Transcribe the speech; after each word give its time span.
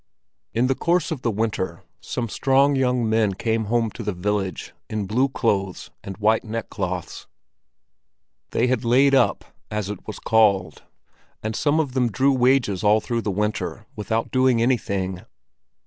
In 0.51 0.65
the 0.65 0.73
course 0.73 1.11
of 1.11 1.21
the 1.21 1.29
winter, 1.29 1.83
some 1.99 2.27
strong 2.27 2.75
young 2.75 3.07
men 3.07 3.35
came 3.35 3.65
home 3.65 3.91
to 3.91 4.01
the 4.01 4.11
village 4.13 4.73
in 4.89 5.05
blue 5.05 5.29
clothes 5.29 5.91
and 6.03 6.17
white 6.17 6.43
neck 6.43 6.71
cloths. 6.71 7.27
They 8.49 8.65
had 8.65 8.83
laid 8.83 9.13
up, 9.13 9.45
as 9.69 9.91
it 9.91 10.07
was 10.07 10.17
called, 10.17 10.81
and 11.43 11.55
some 11.55 11.79
of 11.79 11.93
them 11.93 12.11
drew 12.11 12.33
wages 12.33 12.83
all 12.83 12.99
through 12.99 13.21
the 13.21 13.29
winter 13.29 13.85
without 13.95 14.31
doing 14.31 14.59
anything. 14.59 15.21